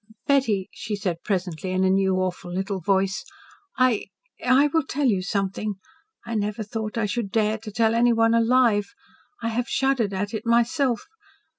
"Betty," 0.25 0.67
she 0.73 0.95
said 0.95 1.21
presently, 1.23 1.69
in 1.69 1.83
a 1.83 1.89
new, 1.91 2.15
awful 2.15 2.51
little 2.51 2.79
voice, 2.79 3.23
"I 3.77 4.07
I 4.43 4.65
will 4.65 4.81
tell 4.81 5.05
you 5.05 5.21
something. 5.21 5.75
I 6.25 6.33
never 6.33 6.63
thought 6.63 6.97
I 6.97 7.05
should 7.05 7.31
dare 7.31 7.59
to 7.59 7.71
tell 7.71 7.93
anyone 7.93 8.33
alive. 8.33 8.95
I 9.43 9.49
have 9.49 9.69
shuddered 9.69 10.11
at 10.11 10.33
it 10.33 10.43
myself. 10.43 11.05